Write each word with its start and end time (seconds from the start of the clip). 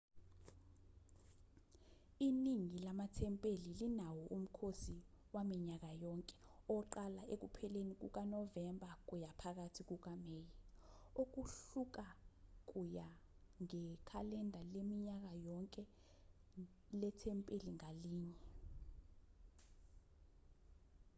iningi 2.27 2.77
lamathempeli 2.85 3.69
linawo 3.79 4.23
umkhosi 4.37 4.95
waminyaka 5.35 5.89
yonke 6.03 6.35
oqala 6.77 7.21
ekupheleni 7.33 7.93
kukanovemba 8.01 8.89
kuya 9.07 9.31
phakathi 9.39 9.81
kukameyi 9.89 10.49
okuhluka 11.21 12.05
kuya 12.69 13.07
ngekhalenda 13.63 14.59
laminyaka 14.73 15.31
yonke 15.49 15.83
lethempeli 17.01 17.69
ngalinye 17.77 18.39